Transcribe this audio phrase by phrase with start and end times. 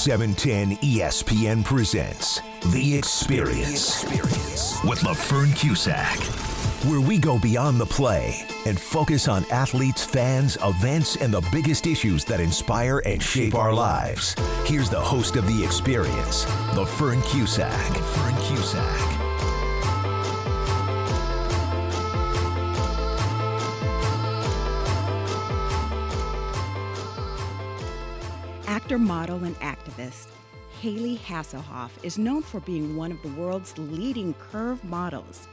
[0.00, 2.40] 710 ESPN presents
[2.72, 4.82] The Experience, the Experience.
[4.82, 6.16] with LaFern Cusack,
[6.90, 11.86] where we go beyond the play and focus on athletes, fans, events, and the biggest
[11.86, 14.34] issues that inspire and shape our lives.
[14.64, 17.70] Here's the host of The Experience, LaFern Cusack.
[17.92, 19.09] LaFern Cusack.
[28.90, 30.26] Actor, model, and activist
[30.80, 35.46] Hayley Hasselhoff is known for being one of the world's leading curve models.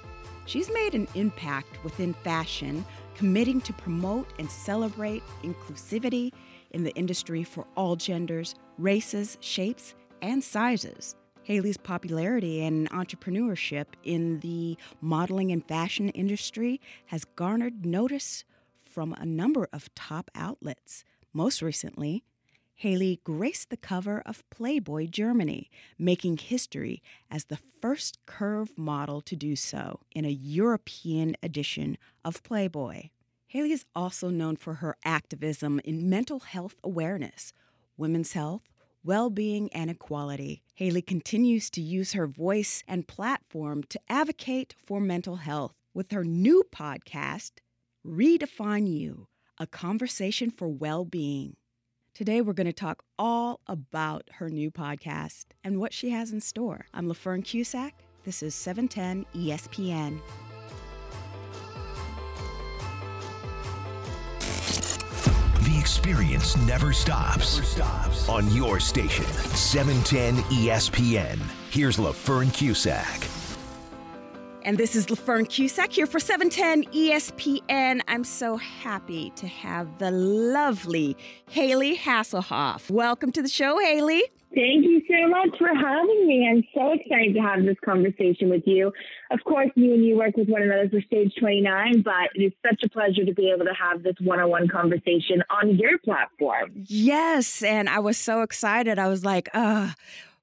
[0.47, 2.83] She's made an impact within fashion,
[3.13, 6.33] committing to promote and celebrate inclusivity
[6.71, 11.15] in the industry for all genders, races, shapes, and sizes.
[11.43, 18.45] Hayley's popularity and entrepreneurship in the modeling and fashion industry has garnered notice
[18.83, 21.03] from a number of top outlets.
[21.33, 22.23] Most recently,
[22.77, 29.35] Hayley graced the cover of Playboy Germany, making history as the first curve model to
[29.35, 33.09] do so in a European edition of Playboy.
[33.47, 37.51] Hayley is also known for her activism in mental health awareness,
[37.97, 38.69] women's health,
[39.03, 40.61] well being, and equality.
[40.75, 46.23] Hayley continues to use her voice and platform to advocate for mental health with her
[46.23, 47.53] new podcast,
[48.05, 51.55] Redefine You A Conversation for Well Being.
[52.17, 56.41] Today, we're going to talk all about her new podcast and what she has in
[56.41, 56.87] store.
[56.91, 57.93] I'm LaFern Cusack.
[58.23, 60.19] This is 710 ESPN.
[65.61, 67.57] The experience never stops.
[67.57, 68.27] Never stops.
[68.29, 71.37] On your station, 710 ESPN.
[71.69, 73.26] Here's LaFern Cusack.
[74.67, 78.01] And this is LaFern Cusack here for 710 ESPN.
[78.05, 81.15] I'm so happy to have the lovely
[81.49, 82.91] Hayley Hasselhoff.
[82.91, 84.23] Welcome to the show, Hayley.
[84.53, 86.49] Thank you so much for having me.
[86.51, 88.91] I'm so excited to have this conversation with you.
[89.31, 92.51] Of course, you and you work with one another for Stage 29, but it is
[92.61, 95.97] such a pleasure to be able to have this one on one conversation on your
[95.99, 96.71] platform.
[96.87, 97.63] Yes.
[97.63, 98.99] And I was so excited.
[98.99, 99.91] I was like, uh,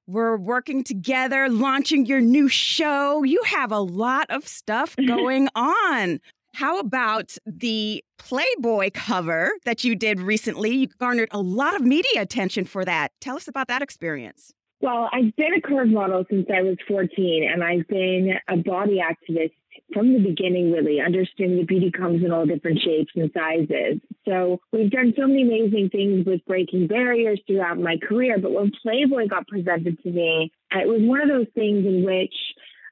[0.07, 3.23] we're working together, launching your new show.
[3.23, 6.19] You have a lot of stuff going on.
[6.53, 10.71] How about the Playboy cover that you did recently?
[10.73, 13.11] You garnered a lot of media attention for that.
[13.19, 14.53] Tell us about that experience.
[14.79, 19.01] Well, I've been a curve model since I was 14, and I've been a body
[19.01, 19.51] activist
[19.93, 24.01] from the beginning, really, understanding that beauty comes in all different shapes and sizes.
[24.25, 28.37] So we've done so many amazing things with breaking barriers throughout my career.
[28.39, 32.03] But when Playboy got presented to me, uh, it was one of those things in
[32.03, 32.33] which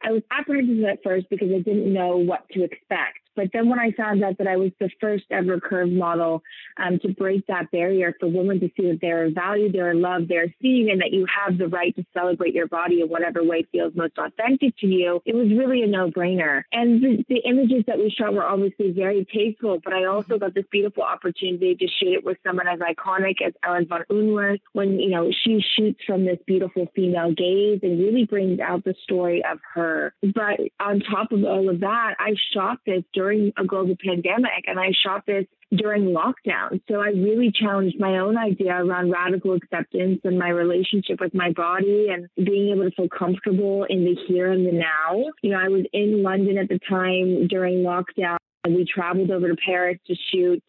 [0.04, 3.23] I was apprehensive at first because I didn't know what to expect.
[3.36, 6.44] But then when I found out that I was the first ever curve model
[6.78, 10.54] um, to break that barrier for women to see that they're valued, they're loved, they're
[10.62, 13.94] seen, and that you have the right to celebrate your body in whatever way feels
[13.96, 16.64] most authentic to you, it was really a no brainer.
[16.72, 20.54] And the, the, images that we shot were obviously very tasteful, but I also got
[20.54, 25.00] this beautiful opportunity to shoot it with someone as iconic as Ellen von Unwerth when,
[25.00, 29.44] you know, she shoots from this beautiful female gaze and really brings out the story
[29.44, 30.14] of her.
[30.22, 34.66] But on top of all of that, I shot this during during a global pandemic,
[34.68, 36.82] and I shot this during lockdown.
[36.90, 41.52] So I really challenged my own idea around radical acceptance and my relationship with my
[41.52, 45.24] body and being able to feel comfortable in the here and the now.
[45.42, 49.48] You know, I was in London at the time during lockdown, and we traveled over
[49.48, 50.62] to Paris to shoot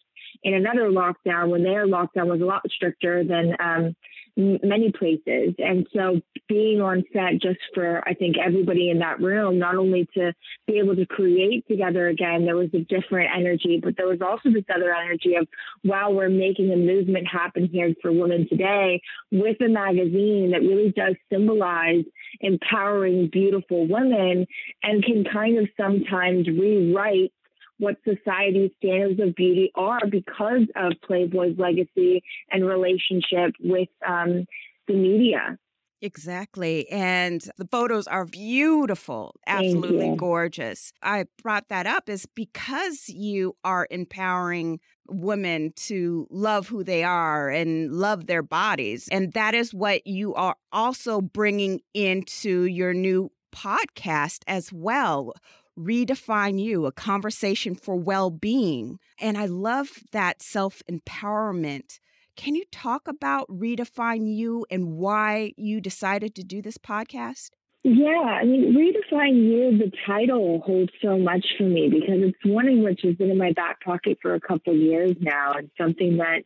[0.44, 3.96] in another lockdown when their lockdown was a lot stricter than um,
[4.36, 5.54] many places.
[5.58, 10.08] And so being on set just for, I think, everybody in that room, not only
[10.14, 10.32] to
[10.66, 14.50] be able to create together again, there was a different energy, but there was also
[14.50, 15.46] this other energy of,
[15.84, 19.00] wow, we're making a movement happen here for women today
[19.30, 22.04] with a magazine that really does symbolize
[22.40, 24.46] empowering beautiful women
[24.82, 27.32] and can kind of sometimes rewrite
[27.78, 34.46] what society's standards of beauty are because of Playboy's legacy and relationship with um,
[34.86, 35.58] the media.
[36.04, 36.86] Exactly.
[36.90, 40.92] And the photos are beautiful, absolutely gorgeous.
[41.02, 47.48] I brought that up is because you are empowering women to love who they are
[47.48, 49.08] and love their bodies.
[49.10, 55.32] And that is what you are also bringing into your new podcast as well
[55.78, 58.98] redefine you, a conversation for well being.
[59.20, 61.98] And I love that self empowerment.
[62.36, 67.50] Can you talk about Redefine You and why you decided to do this podcast?
[67.84, 72.66] Yeah, I mean, Redefine You, the title holds so much for me because it's one
[72.66, 76.16] in which has been in my back pocket for a couple years now and something
[76.16, 76.42] that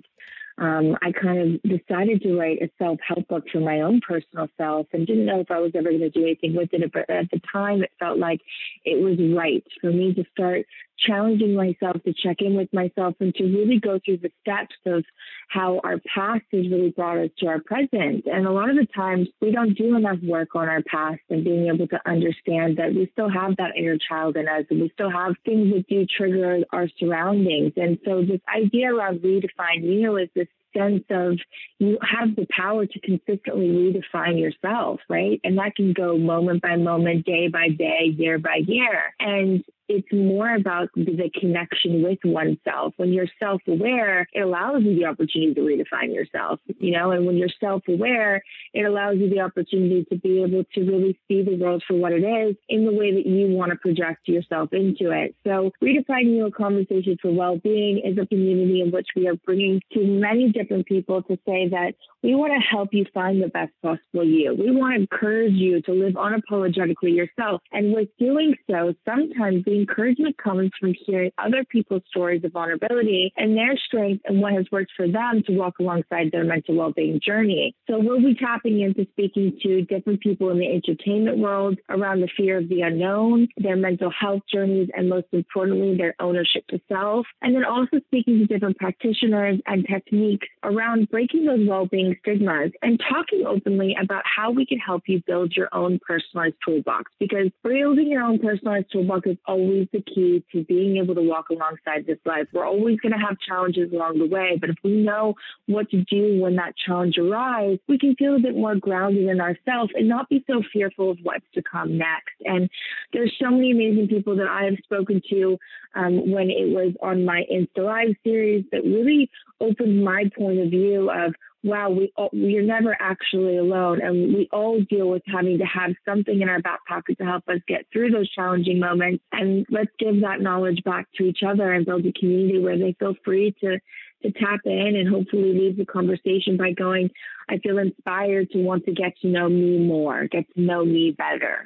[0.58, 4.48] um, I kind of decided to write a self help book for my own personal
[4.56, 6.92] self and didn't know if I was ever going to do anything with it.
[6.92, 8.40] But at the time, it felt like
[8.84, 10.66] it was right for me to start
[10.98, 15.04] challenging myself to check in with myself and to really go through the steps of
[15.48, 18.26] how our past has really brought us to our present.
[18.26, 21.44] And a lot of the times we don't do enough work on our past and
[21.44, 24.90] being able to understand that we still have that inner child in us and we
[24.94, 27.72] still have things that do trigger our surroundings.
[27.76, 31.38] And so this idea around redefine real is this sense of
[31.78, 35.40] you have the power to consistently redefine yourself, right?
[35.44, 39.14] And that can go moment by moment, day by day, year by year.
[39.18, 42.94] And it's more about the connection with oneself.
[42.96, 47.26] When you're self aware, it allows you the opportunity to redefine yourself, you know, and
[47.26, 48.42] when you're self aware,
[48.74, 52.12] it allows you the opportunity to be able to really see the world for what
[52.12, 55.34] it is in the way that you want to project yourself into it.
[55.44, 59.80] So, redefining your conversation for well being is a community in which we are bringing
[59.92, 63.72] to many different people to say that we want to help you find the best
[63.82, 64.54] possible you.
[64.58, 67.62] We want to encourage you to live unapologetically yourself.
[67.72, 73.32] And with doing so, sometimes the encouragement comes from hearing other people's stories of vulnerability
[73.36, 76.92] and their strength and what has worked for them to walk alongside their mental well
[76.92, 77.74] being journey.
[77.88, 82.28] So we'll be tapping into speaking to different people in the entertainment world around the
[82.36, 87.26] fear of the unknown, their mental health journeys, and most importantly, their ownership to self.
[87.42, 92.72] And then also speaking to different practitioners and techniques around breaking those well being stigmas
[92.82, 97.50] and talking openly about how we can help you build your own personalized toolbox because
[97.62, 102.06] building your own personalized toolbox is always the key to being able to walk alongside
[102.06, 102.46] this life.
[102.52, 105.34] We're always going to have challenges along the way, but if we know
[105.66, 109.40] what to do when that challenge arrives, we can feel a bit more grounded in
[109.40, 112.34] ourselves and not be so fearful of what's to come next.
[112.44, 112.68] And
[113.12, 115.58] there's so many amazing people that I have spoken to
[115.94, 119.30] um, when it was on my Insta Live series that really
[119.60, 124.80] opened my point of view of wow, we we're never actually alone, and we all
[124.88, 128.10] deal with having to have something in our back pocket to help us get through
[128.10, 129.24] those challenging moments.
[129.32, 132.94] And let's give that knowledge back to each other and build a community where they
[132.98, 133.78] feel free to
[134.22, 137.08] to tap in and hopefully leave the conversation by going,
[137.48, 141.14] I feel inspired to want to get to know me more, get to know me
[141.16, 141.64] better.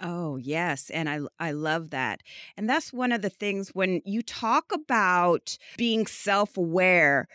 [0.00, 0.90] Oh, yes.
[0.90, 2.22] And I, I love that.
[2.56, 7.26] And that's one of the things when you talk about being self aware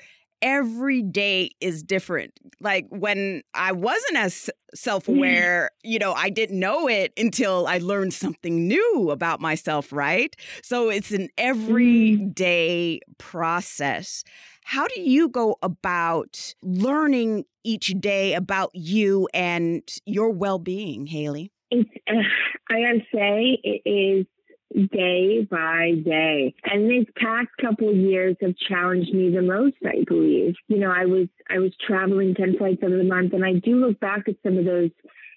[0.44, 2.34] every day is different.
[2.60, 4.50] Like when I wasn't as mm.
[4.76, 9.92] self aware, you know, I didn't know it until I learned something new about myself,
[9.92, 10.36] right?
[10.62, 11.30] So it's an mm.
[11.38, 14.24] everyday process.
[14.66, 21.52] How do you go about learning each day about you and your well being, Hayley?
[21.72, 22.14] It's, uh,
[22.70, 24.26] I gotta say, it is
[24.92, 26.54] day by day.
[26.64, 30.56] And these past couple of years have challenged me the most, I believe.
[30.68, 33.76] You know, I was I was traveling 10 flights of the month and I do
[33.76, 34.92] look back at some of those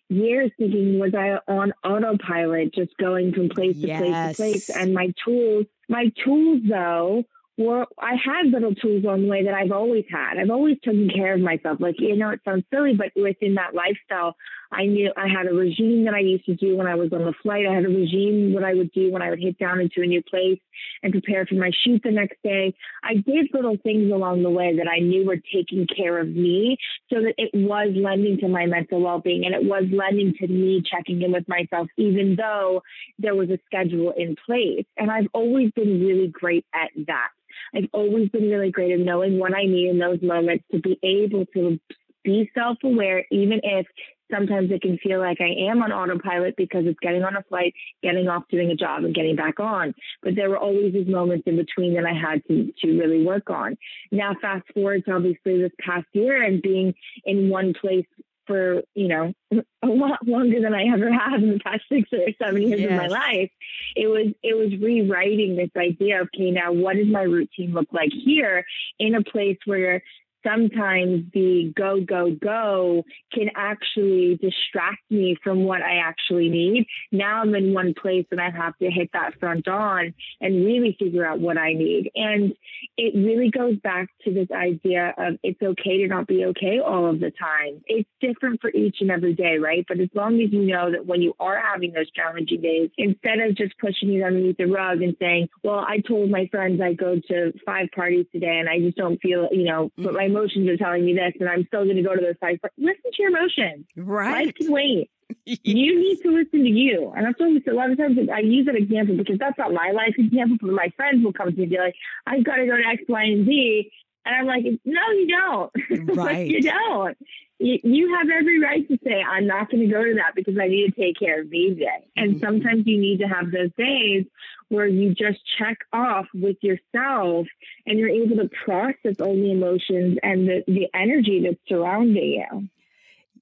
[0.08, 4.00] years thinking was I on autopilot just going from place to yes.
[4.00, 7.24] place to place and my tools my tools though
[7.58, 10.38] were I had little tools on the way that I've always had.
[10.38, 11.78] I've always taken care of myself.
[11.80, 14.36] Like, you know, it sounds silly, but within that lifestyle,
[14.72, 17.24] I knew I had a regime that I used to do when I was on
[17.24, 17.66] the flight.
[17.66, 20.06] I had a regime what I would do when I would hit down into a
[20.06, 20.58] new place
[21.02, 22.74] and prepare for my shoot the next day.
[23.02, 26.78] I did little things along the way that I knew were taking care of me
[27.10, 30.48] so that it was lending to my mental well being and it was lending to
[30.48, 32.82] me checking in with myself, even though
[33.18, 34.84] there was a schedule in place.
[34.96, 37.28] And I've always been really great at that.
[37.74, 40.98] I've always been really great at knowing what I need in those moments to be
[41.02, 41.78] able to
[42.24, 43.86] be self aware, even if
[44.32, 47.74] sometimes it can feel like I am on autopilot because it's getting on a flight,
[48.02, 49.94] getting off doing a job and getting back on.
[50.22, 53.50] But there were always these moments in between that I had to, to really work
[53.50, 53.76] on.
[54.10, 56.94] Now, fast forward to obviously this past year and being
[57.24, 58.06] in one place
[58.46, 59.32] for, you know,
[59.82, 62.90] a lot longer than I ever have in the past six or seven years yes.
[62.90, 63.50] of my life.
[63.94, 67.88] It was it was rewriting this idea of okay, now what does my routine look
[67.92, 68.64] like here
[68.98, 70.02] in a place where
[70.46, 76.86] sometimes the go, go, go can actually distract me from what I actually need.
[77.12, 80.96] Now I'm in one place and I have to hit that front on and really
[80.98, 82.10] figure out what I need.
[82.14, 82.54] And
[82.96, 87.08] it really goes back to this idea of it's okay to not be okay all
[87.08, 87.82] of the time.
[87.86, 89.84] It's different for each and every day, right?
[89.88, 93.40] But as long as you know that when you are having those challenging days, instead
[93.40, 96.92] of just pushing it underneath the rug and saying, well, I told my friends I
[96.92, 100.68] go to five parties today and I just don't feel, you know, but my emotions
[100.68, 102.58] are telling me this, and I'm still going to go to those sites.
[102.62, 103.86] But listen to your emotions.
[103.96, 104.46] Right.
[104.46, 105.10] Life can wait.
[105.44, 105.58] yes.
[105.64, 107.12] You need to listen to you.
[107.16, 109.72] And I've told you a lot of times I use that example because that's not
[109.72, 111.94] my life example, but my friends will come to me and be like,
[112.26, 113.90] I've got to go to X, Y, and Z.
[114.26, 115.72] And I'm like, no, you don't.
[116.16, 116.46] Right.
[116.48, 117.16] you don't.
[117.58, 120.58] You, you have every right to say, I'm not going to go to that because
[120.60, 122.06] I need to take care of me today.
[122.16, 122.40] And Mhm.
[122.40, 124.26] sometimes you need to have those days
[124.68, 127.46] where you just check off with yourself
[127.86, 132.68] and you're able to process all the emotions and the, the energy that's surrounding you.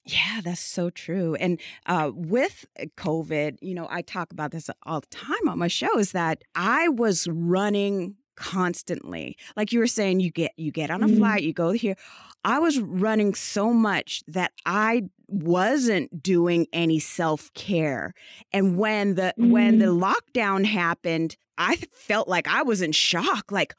[0.06, 1.34] Yeah, that's so true.
[1.36, 2.66] And uh, with
[2.98, 5.98] COVID, you know, I talk about this all the time on my show.
[5.98, 9.36] Is that I was running constantly.
[9.56, 11.18] Like you were saying, you get you get on a Mhm.
[11.18, 11.96] flight, you go here.
[12.44, 18.14] I was running so much that I wasn't doing any self care.
[18.52, 23.50] And when the when the lockdown happened, I felt like I was in shock.
[23.50, 23.74] Like,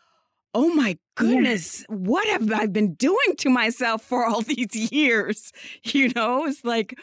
[0.54, 5.52] oh my goodness, what have I been doing to myself for all these years?
[5.84, 6.98] You know, it's like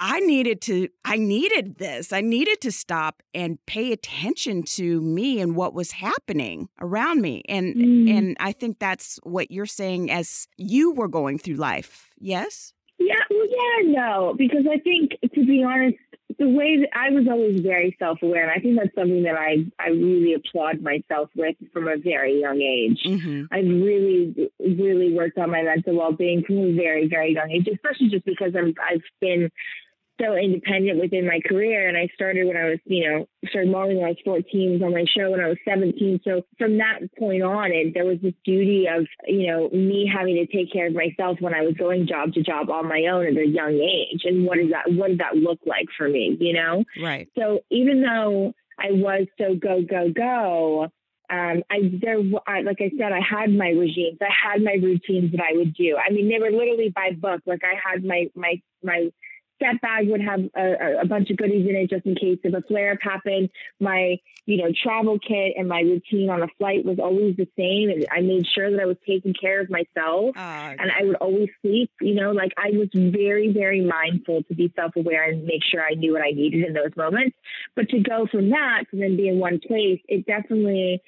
[0.00, 2.12] I needed to I needed this.
[2.12, 7.42] I needed to stop and pay attention to me and what was happening around me.
[7.48, 8.10] And Mm.
[8.10, 12.10] and I think that's what you're saying as you were going through life.
[12.18, 12.72] Yes?
[12.98, 15.96] Yeah, well, yeah, no, because I think to be honest,
[16.38, 19.64] the way that I was always very self-aware, and I think that's something that I
[19.78, 23.02] I really applaud myself with from a very young age.
[23.04, 23.44] Mm-hmm.
[23.50, 28.08] I've really, really worked on my mental well-being from a very, very young age, especially
[28.08, 29.50] just because I'm, I've been
[30.22, 31.88] so independent within my career.
[31.88, 34.82] And I started when I was, you know, started modeling when I was 14, was
[34.82, 36.20] on my show when I was 17.
[36.24, 40.36] So from that point on, it, there was this duty of, you know, me having
[40.36, 43.26] to take care of myself when I was going job to job on my own
[43.26, 44.22] at a young age.
[44.24, 46.84] And what does that, what does that look like for me, you know?
[47.02, 47.28] Right.
[47.36, 50.88] So even though I was so go go go,
[51.30, 55.32] um, I there I, like I said, I had my regimes, I had my routines
[55.32, 55.96] that I would do.
[55.96, 57.40] I mean, they were literally by book.
[57.46, 59.08] Like I had my my my
[59.62, 62.54] set bag would have a, a bunch of goodies in it just in case if
[62.54, 63.50] a flare up happened.
[63.80, 64.16] My
[64.46, 67.90] you know travel kit and my routine on a flight was always the same.
[67.90, 71.16] And I made sure that I was taking care of myself Uh, and I would
[71.16, 71.90] always sleep.
[72.00, 75.82] You know, like I was very, very mindful to be self aware and make sure
[75.82, 77.36] I knew what I needed in those moments.
[77.76, 81.02] But to go from that to then be in one place, it definitely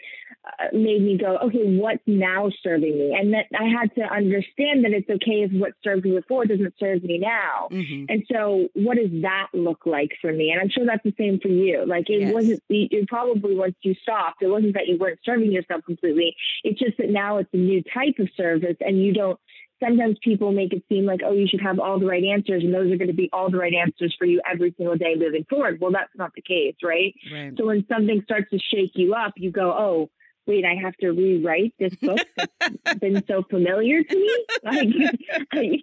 [0.72, 3.16] made me go, okay, what's now serving me?
[3.18, 6.74] And that I had to understand that it's okay if what served me before doesn't
[6.78, 7.68] serve me now.
[7.70, 8.06] mhm.
[8.08, 10.50] And so, what does that look like for me?
[10.50, 11.84] And I'm sure that's the same for you.
[11.86, 12.32] Like, it Yes.
[12.34, 16.34] wasn't, it probably once you stopped, it wasn't that you weren't serving yourself completely.
[16.62, 19.38] It's just that now it's a new type of service and you don't,
[19.82, 22.72] sometimes people make it seem like, oh, you should have all the right answers and
[22.72, 25.44] those are going to be all the right answers for you every single day moving
[25.50, 25.78] forward.
[25.80, 27.14] Well, that's not the case, right?
[27.32, 27.52] Right.
[27.58, 30.10] So when something starts to shake you up, you go, oh,
[30.46, 34.44] wait, I have to rewrite this book that's been so familiar to me.
[34.62, 34.88] Like,
[35.52, 35.78] I,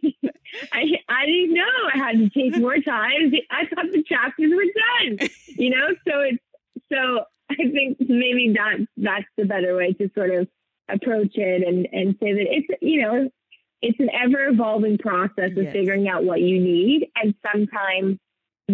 [0.71, 3.33] I, I didn't know I had to take more time.
[3.49, 5.87] I thought the chapters were done, you know?
[6.07, 6.43] So it's,
[6.91, 10.47] so I think maybe that that's the better way to sort of
[10.89, 13.29] approach it and, and say that it's, you know,
[13.81, 15.73] it's an ever evolving process of Yes.
[15.73, 17.07] figuring out what you need.
[17.15, 18.19] And sometimes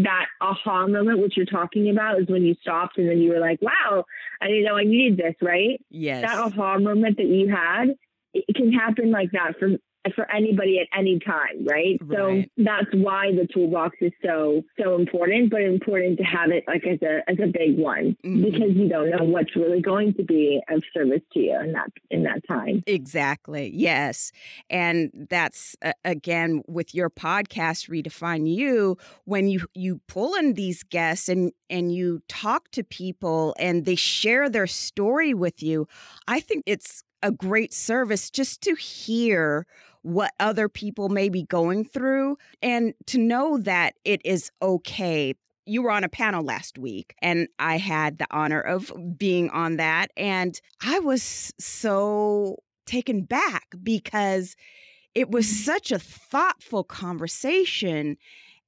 [0.04, 3.39] that aha moment, which you're talking about, is when you stopped and then you were
[3.39, 4.06] like, wow,
[4.42, 5.80] I didn't know I needed this, right?
[5.89, 6.22] Yes.
[6.22, 7.96] That aha moment that you had,
[8.34, 9.70] it can happen like that for
[10.16, 12.00] for anybody at any time, right?
[12.12, 16.86] So that's why the toolbox is so so important, but important to have it like
[16.86, 18.44] as a as a big one Mhm.
[18.52, 21.92] because you don't know what's really going to be of service to you in that
[22.12, 22.84] in that time.
[22.88, 23.72] Exactly.
[23.74, 24.32] Yes.
[24.70, 30.84] And that's uh, again with your podcast redefine you when you you pull in these
[30.84, 35.88] guests and and you talk to people and they share their story with you.
[36.28, 39.66] I think it's a great service just to hear
[40.08, 45.36] what other people may be going through and to know that it is okay.
[45.66, 49.76] You were on a panel last week and I had the honor of being on
[49.76, 54.56] that and I was so taken back because
[55.14, 55.64] it was mm-hmm.
[55.66, 58.16] such a thoughtful conversation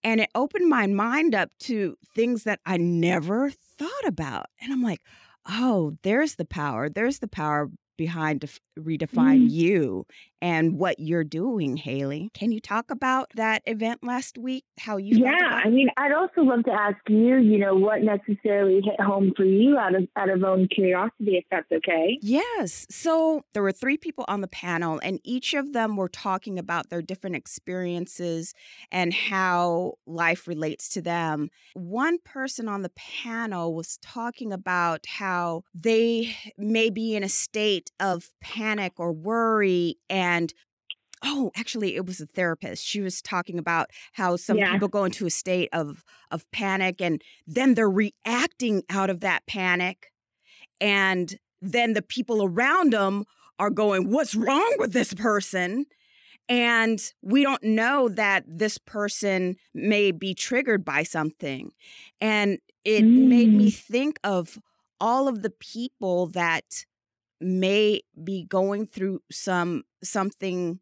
[0.03, 4.83] and it opened my mind up to things that I never thought about and I'm
[4.83, 5.01] like
[5.47, 7.69] oh there's the power there's the power
[7.99, 9.51] behind def- redefine Mm.
[9.51, 10.05] you
[10.41, 15.17] and what you're doing hayley can you talk about that event last week how you
[15.17, 19.33] Yeah, I mean, I'd also love to ask you, you know, what necessarily hit home
[19.35, 22.17] for you out of out of own curiosity, if that's okay.
[22.21, 22.87] Yes.
[22.89, 26.89] So there were three people on the panel, and each of them were talking about
[26.89, 28.53] their different experiences
[28.91, 31.49] and how life relates to them.
[31.73, 32.91] One person on the
[33.23, 39.95] panel was talking about how they may be in a state of panic or worry
[40.09, 40.53] and
[41.21, 42.85] Oh, actually, it was a therapist.
[42.85, 44.71] She was talking about how some Yeah.
[44.71, 49.45] people go into a state of of panic, and then they're reacting out of that
[49.45, 50.13] panic,
[50.79, 53.25] and then the people around them
[53.57, 55.85] are going, What's wrong with this person?
[56.47, 61.71] And we don't know that this person may be triggered by something.
[62.19, 63.27] And it mm.
[63.27, 63.75] made me mm.
[63.75, 64.57] think of
[64.99, 66.85] all of the people that
[67.41, 70.79] may be going through some something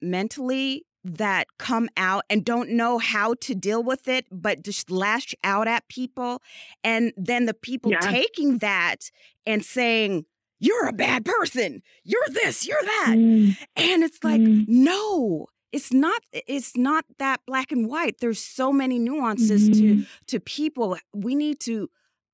[0.00, 5.34] mentally that come out and don't know how to deal with it but just lash
[5.44, 6.42] out at people
[6.82, 8.00] and then the people yeah.
[8.00, 9.10] taking that
[9.46, 10.24] and saying
[10.60, 13.56] you're a bad person you're this you're that mm.
[13.76, 14.64] and it's like mm.
[14.66, 20.00] no it's not it's not that black and white there's so many nuances mm-hmm.
[20.00, 21.88] to to people we need to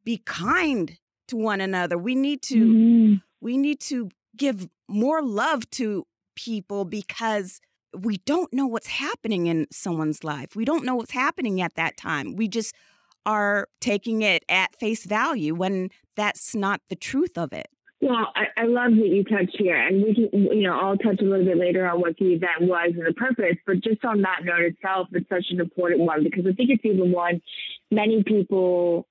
[0.05, 3.15] be kind to one another we need to mm-hmm.
[3.45, 7.61] We need to give more love to people because
[7.97, 10.57] we don't know what's happening in someone's life.
[10.57, 12.35] We don't know what's happening at that time.
[12.35, 12.75] We just
[13.27, 17.69] are taking it at face value when that's not the truth of it.
[18.01, 21.21] Well, I, I love that you touched here, and we can, you know, I'll touch
[21.21, 23.57] a little bit later on what the event was and the purpose.
[23.67, 26.85] But just on that note itself, it's such an important one because I think it's
[26.85, 27.41] even one
[27.91, 29.07] many people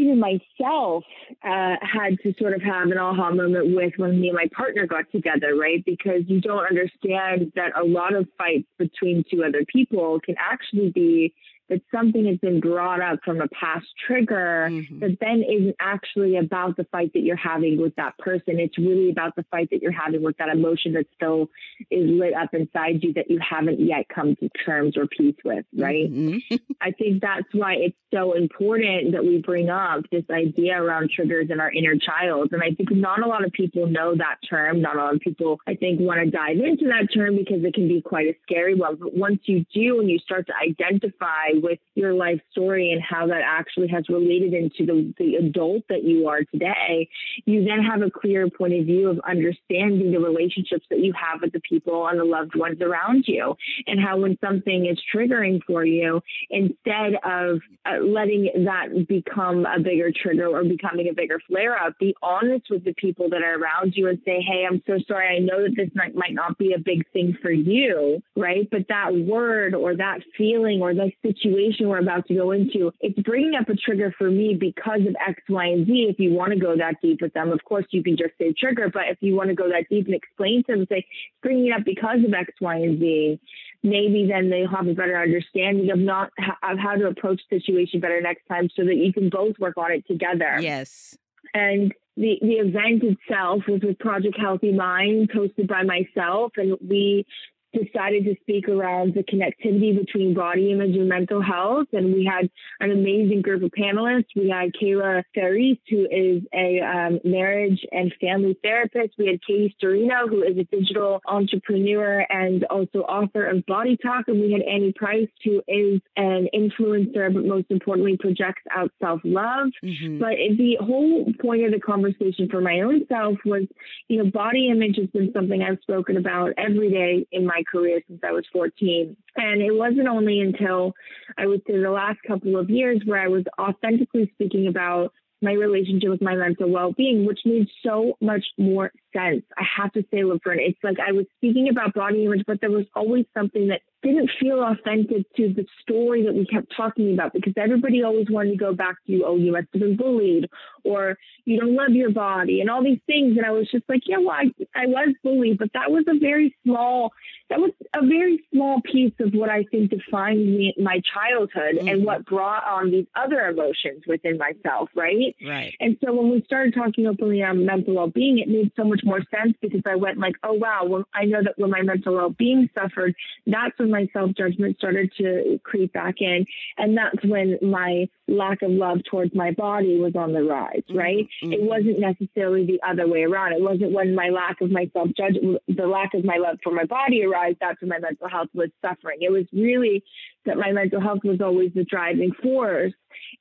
[0.00, 1.04] even myself
[1.44, 4.86] uh, had to sort of have an aha moment with when me and my partner
[4.86, 5.84] got together, right?
[5.84, 10.90] Because you don't understand that a lot of fights between two other people can actually
[10.90, 11.34] be
[11.70, 14.98] that something has been brought up from a past trigger mm-hmm.
[14.98, 18.58] that then isn't actually about the fight that you're having with that person.
[18.58, 21.48] It's really about the fight that you're having with that emotion that still
[21.90, 25.64] is lit up inside you that you haven't yet come to terms or peace with,
[25.76, 26.12] right?
[26.12, 26.56] Mm-hmm.
[26.80, 31.50] I think that's why it's so important that we bring up this idea around triggers
[31.50, 32.52] in our inner child.
[32.52, 34.80] And I think not a lot of people know that term.
[34.80, 37.74] Not a lot of people, I think, want to dive into that term because it
[37.74, 38.96] can be quite a scary one.
[38.96, 43.26] But once you do and you start to identify with your life story and how
[43.26, 47.08] that actually has related into the, the adult that you are today,
[47.44, 51.40] you then have a clear point of view of understanding the relationships that you have
[51.42, 53.54] with the people and the loved ones around you.
[53.86, 59.80] And how when something is triggering for you, instead of uh, letting that become a
[59.80, 63.58] bigger trigger or becoming a bigger flare up, be honest with the people that are
[63.58, 65.36] around you and say, Hey, I'm so sorry.
[65.36, 68.68] I know that this might, might not be a big thing for you, right?
[68.70, 73.18] But that word or that feeling or the situation we're about to go into, it's
[73.20, 76.08] bringing up a trigger for me because of X, Y, and Z.
[76.10, 78.52] If you want to go that deep with them, of course, you can just say
[78.52, 78.88] trigger.
[78.92, 81.06] But if you want to go that deep and explain to them, say,
[81.42, 83.40] bringing it up because of X, Y, and Z,
[83.82, 86.30] maybe then they'll have a better understanding of not
[86.62, 89.76] of how to approach the situation better next time so that you can both work
[89.76, 90.58] on it together.
[90.60, 91.16] Yes.
[91.54, 97.24] And the, the event itself was with Project Healthy Mind, hosted by myself, and we
[97.72, 101.86] decided to speak around the connectivity between body image and mental health.
[101.92, 104.26] And we had an amazing group of panelists.
[104.36, 109.14] We had Kayla Ferris, who is a um, marriage and family therapist.
[109.18, 114.28] We had Katie Sturino, who is a digital entrepreneur and also author of Body Talk.
[114.28, 119.20] And we had Annie Price, who is an influencer, but most importantly, projects out self
[119.24, 119.68] love.
[119.84, 120.18] Mm-hmm.
[120.18, 123.64] But the whole point of the conversation for my own self was,
[124.08, 127.70] you know, body image has been something I've spoken about every day in my my
[127.70, 129.16] career since I was 14.
[129.36, 130.94] And it wasn't only until
[131.38, 135.52] I would say the last couple of years where I was authentically speaking about my
[135.52, 139.42] relationship with my mental well-being, which made so much more sense.
[139.56, 142.70] I have to say, LaFern, it's like I was speaking about body image, but there
[142.70, 147.32] was always something that didn't feel authentic to the story that we kept talking about
[147.32, 150.48] because everybody always wanted to go back to, oh, you must have been bullied
[150.84, 153.36] or you don't love your body and all these things.
[153.36, 156.18] And I was just like, yeah, well, I, I was bullied, but that was a
[156.18, 157.12] very small,
[157.50, 161.88] that was a very small piece of what I think defined me, my childhood mm-hmm.
[161.88, 165.36] and what brought on these other emotions within myself, right?
[165.46, 165.74] Right.
[165.80, 169.20] And so when we started talking openly on mental well-being, it made so much more
[169.30, 172.70] sense because I went like, oh, wow, well, I know that when my mental well-being
[172.74, 173.14] suffered,
[173.46, 176.46] that's when my self judgment started to creep back in.
[176.78, 180.98] And that's when my lack of love towards my body was on the rise, mm-hmm.
[180.98, 181.28] right?
[181.42, 181.52] Mm-hmm.
[181.52, 183.52] It wasn't necessarily the other way around.
[183.52, 186.72] It wasn't when my lack of my self judgment, the lack of my love for
[186.72, 189.18] my body arose, that's when my mental health was suffering.
[189.20, 190.04] It was really
[190.46, 192.92] that my mental health was always the driving force.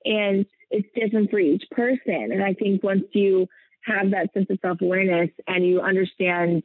[0.06, 2.30] And it's different for each person.
[2.32, 3.48] And I think once you
[3.82, 6.64] have that sense of self awareness and you understand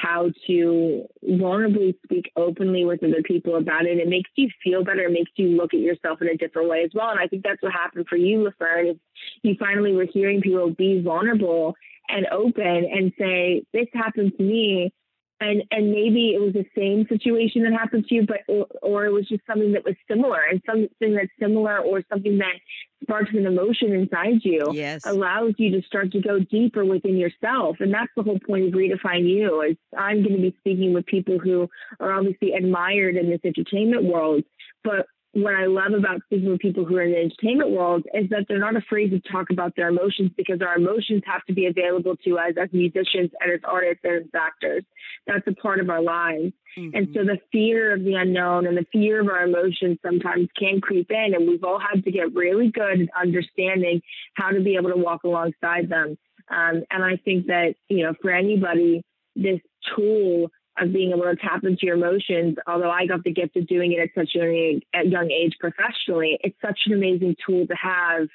[0.00, 3.98] how to vulnerably speak openly with other people about it.
[3.98, 5.02] It makes you feel better.
[5.02, 7.10] It makes you look at yourself in a different way as well.
[7.10, 8.96] And I think that's what happened for you, LaFern, is
[9.42, 11.74] you finally were hearing people be vulnerable
[12.08, 14.92] and open and say, this happened to me.
[15.40, 19.06] And and maybe it was the same situation that happened to you but or, or
[19.06, 22.54] it was just something that was similar and something that's similar or something that
[23.02, 25.02] sparks an emotion inside you yes.
[25.06, 28.72] allows you to start to go deeper within yourself and that's the whole point of
[28.72, 33.30] redefine you is i'm going to be speaking with people who are obviously admired in
[33.30, 34.44] this entertainment world
[34.84, 38.28] but what I love about speaking with people who are in the entertainment world is
[38.30, 41.66] that they're not afraid to talk about their emotions because our emotions have to be
[41.66, 44.84] available to us as musicians and as artists and as actors.
[45.28, 46.52] That's a part of our lives.
[46.76, 46.96] Mm-hmm.
[46.96, 50.80] And so the fear of the unknown and the fear of our emotions sometimes can
[50.80, 51.34] creep in.
[51.34, 54.02] And we've all had to get really good at understanding
[54.34, 56.18] how to be able to walk alongside them.
[56.50, 59.02] Um, and I think that, you know, for anybody,
[59.36, 59.60] this
[59.94, 62.56] tool of being able to tap into your emotions.
[62.66, 66.56] Although I got the gift of doing it at such a young age professionally, it's
[66.60, 68.28] such an amazing tool to have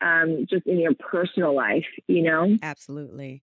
[0.00, 2.56] um, just in your personal life, you know?
[2.62, 3.42] Absolutely.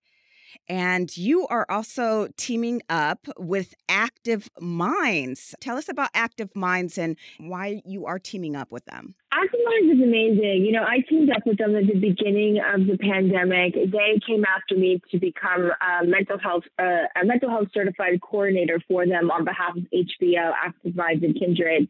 [0.67, 5.53] And you are also teaming up with Active Minds.
[5.59, 9.15] Tell us about Active Minds and why you are teaming up with them.
[9.33, 10.63] Active Minds is amazing.
[10.65, 11.01] You know, I
[11.45, 13.73] with them at the beginning of the pandemic.
[13.73, 18.79] They came after me to become a mental health uh, a mental health certified coordinator
[18.87, 21.87] for them on behalf of HBO, Active Minds, and Kindred.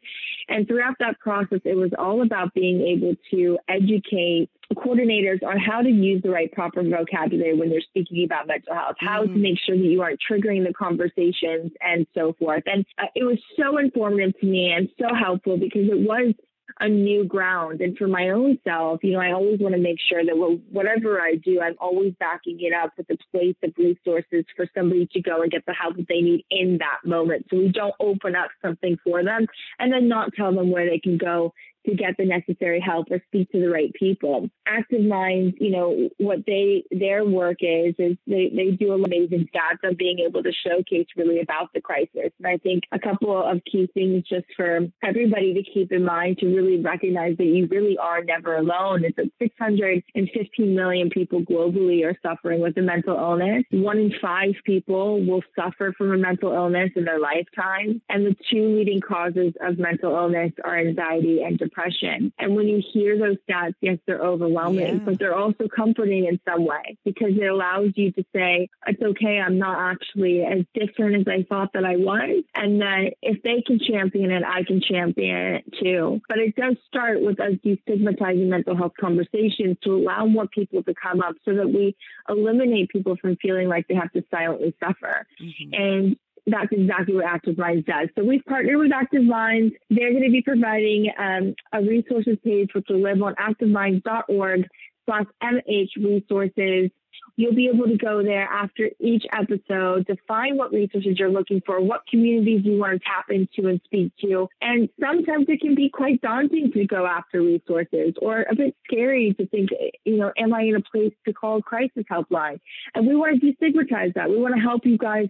[0.47, 5.81] And throughout that process, it was all about being able to educate coordinators on how
[5.81, 9.33] to use the right proper vocabulary when they're speaking about mental health, how mm-hmm.
[9.33, 12.63] to make sure that you aren't triggering the conversations and so forth.
[12.65, 16.33] And uh, it was so informative to me and so helpful because it was
[16.79, 17.81] a new ground.
[17.81, 21.21] And for my own self, you know, I always want to make sure that whatever
[21.21, 25.21] I do, I'm always backing it up with a place of resources for somebody to
[25.21, 27.45] go and get the help that they need in that moment.
[27.49, 29.47] So we don't open up something for them
[29.79, 31.53] and then not tell them where they can go
[31.85, 34.49] to get the necessary help or speak to the right people.
[34.67, 39.87] Active Minds, you know, what they their work is is they, they do amazing stats
[39.87, 42.31] on being able to showcase really about the crisis.
[42.39, 46.39] And I think a couple of key things just for everybody to keep in mind
[46.39, 49.05] to really recognize that you really are never alone.
[49.05, 53.63] It's that 615 million people globally are suffering with a mental illness.
[53.71, 58.01] One in five people will suffer from a mental illness in their lifetime.
[58.09, 62.33] And the two leading causes of mental illness are anxiety and depression depression.
[62.39, 65.03] And when you hear those stats, yes, they're overwhelming, yeah.
[65.03, 69.39] but they're also comforting in some way because it allows you to say, it's okay,
[69.39, 72.43] I'm not actually as different as I thought that I was.
[72.55, 76.21] And that if they can champion it, I can champion it too.
[76.27, 80.93] But it does start with us destigmatizing mental health conversations to allow more people to
[80.93, 81.95] come up so that we
[82.29, 85.27] eliminate people from feeling like they have to silently suffer.
[85.41, 85.73] Mm-hmm.
[85.73, 88.09] And that's exactly what Active Minds does.
[88.15, 89.73] So we've partnered with Active Minds.
[89.89, 94.67] They're going to be providing um, a resources page which will live on activeminds.org
[95.05, 96.91] slash MH resources.
[97.37, 101.61] You'll be able to go there after each episode to find what resources you're looking
[101.65, 104.47] for, what communities you want to tap into and speak to.
[104.61, 109.33] And sometimes it can be quite daunting to go after resources or a bit scary
[109.37, 109.69] to think,
[110.05, 112.59] you know, am I in a place to call crisis helpline?
[112.93, 114.29] And we want to destigmatize that.
[114.29, 115.27] We want to help you guys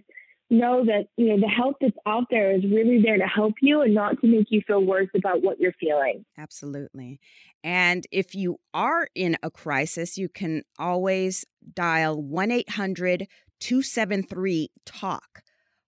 [0.48, 3.80] know that you know the help that's out there is really there to help you
[3.80, 6.24] and not to make you feel worse about what you're feeling.
[6.38, 7.18] Absolutely.
[7.64, 15.42] And if you are in a crisis you can always dial 1-800-273 talk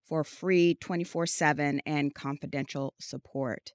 [0.05, 3.75] for free 24/7 and confidential support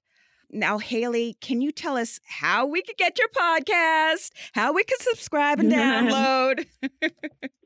[0.54, 5.00] now, Hayley, can you tell us how we could get your podcast, how we could
[5.00, 6.64] subscribe and download?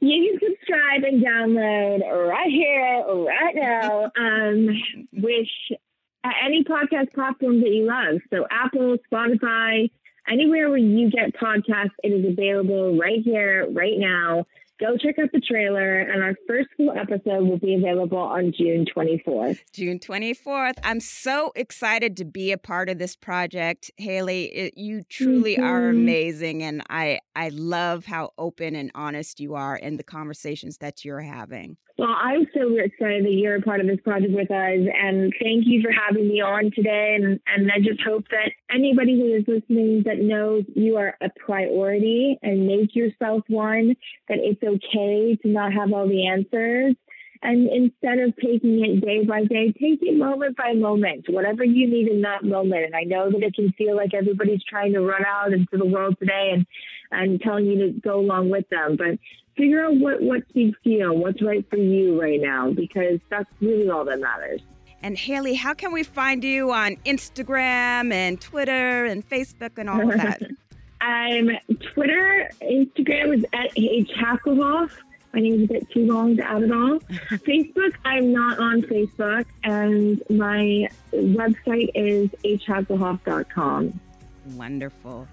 [0.00, 4.68] you can subscribe and download right here, right now, um,
[5.12, 5.46] with
[6.44, 8.20] any podcast platform that you love.
[8.30, 9.90] So, Apple, Spotify,
[10.28, 14.46] anywhere where you get podcasts, it is available right here, right now
[14.78, 16.00] go check out the trailer.
[16.00, 19.58] And our first full episode will be available on June 24th.
[19.72, 20.74] June 24th.
[20.82, 23.90] I'm so excited to be a part of this project.
[23.96, 25.64] Hayley, it, you truly mm-hmm.
[25.64, 26.62] are amazing.
[26.62, 31.20] And I, I love how open and honest you are in the conversations that you're
[31.20, 31.76] having.
[31.98, 34.78] Well, I'm so excited that you're a part of this project with us.
[35.02, 37.18] And thank you for having me on today.
[37.20, 41.28] And, and I just hope that anybody who is listening that knows you are a
[41.44, 43.96] priority and make yourself one,
[44.28, 46.94] that it's okay to not have all the answers.
[47.42, 51.90] And instead of taking it day by day, take it moment by moment, whatever you
[51.90, 52.84] need in that moment.
[52.84, 55.86] And I know that it can feel like everybody's trying to run out into the
[55.86, 56.66] world today and,
[57.10, 58.96] and telling you to go along with them.
[58.96, 59.18] But
[59.58, 63.50] figure out what, what speaks to you, what's right for you right now, because that's
[63.60, 64.62] really all that matters.
[65.02, 70.00] And Hayley, how can we find you on Instagram and Twitter and Facebook and all
[70.00, 70.42] of that?
[71.00, 71.50] I'm
[71.94, 74.90] Twitter, Instagram is at H Hasselhoff.
[75.32, 76.98] My name is a bit too long to add it all.
[77.30, 84.00] Facebook, I'm not on Facebook, and my website is hhasselhoff.com.
[84.56, 85.28] Wonderful.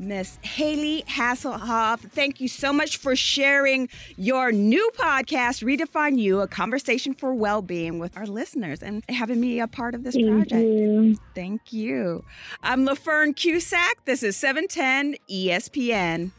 [0.00, 3.86] Miss Hayley Hasselhoff, thank you so much for sharing
[4.16, 9.60] your new podcast, Redefine You, a conversation for well-being with our listeners and having me
[9.60, 10.62] a part of this Thank project.
[10.62, 11.18] You.
[11.34, 12.24] Thank you.
[12.62, 14.06] I'm LaFern Cusack.
[14.06, 16.30] This is 710 ESPN.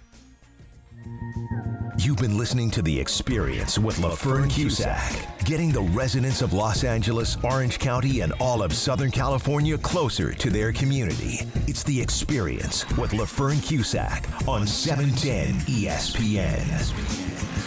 [2.03, 5.13] You've been listening to The Experience with LaFern Cusack,
[5.45, 10.49] getting the residents of Los Angeles, Orange County, and all of Southern California closer to
[10.49, 11.41] their community.
[11.67, 17.60] It's The Experience with LaFern Cusack on 710 ESPN.